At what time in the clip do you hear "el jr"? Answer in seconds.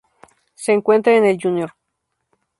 1.25-1.71